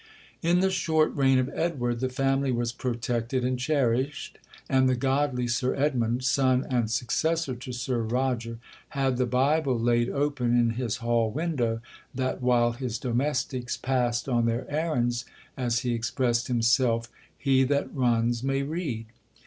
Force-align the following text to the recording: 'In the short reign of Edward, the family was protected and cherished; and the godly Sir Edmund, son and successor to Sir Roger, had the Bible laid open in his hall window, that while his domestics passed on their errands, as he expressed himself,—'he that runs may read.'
'In 0.41 0.61
the 0.61 0.71
short 0.71 1.15
reign 1.15 1.37
of 1.37 1.51
Edward, 1.53 1.99
the 1.99 2.09
family 2.09 2.51
was 2.51 2.71
protected 2.71 3.45
and 3.45 3.59
cherished; 3.59 4.39
and 4.67 4.89
the 4.89 4.95
godly 4.95 5.47
Sir 5.47 5.75
Edmund, 5.75 6.23
son 6.23 6.65
and 6.71 6.89
successor 6.89 7.53
to 7.57 7.71
Sir 7.71 8.01
Roger, 8.01 8.57
had 8.97 9.17
the 9.17 9.27
Bible 9.27 9.79
laid 9.79 10.09
open 10.09 10.57
in 10.57 10.71
his 10.71 10.97
hall 11.05 11.29
window, 11.29 11.81
that 12.15 12.41
while 12.41 12.71
his 12.71 12.97
domestics 12.97 13.77
passed 13.77 14.27
on 14.27 14.47
their 14.47 14.65
errands, 14.73 15.25
as 15.55 15.81
he 15.81 15.93
expressed 15.93 16.47
himself,—'he 16.47 17.63
that 17.65 17.93
runs 17.95 18.41
may 18.41 18.63
read.' 18.63 19.05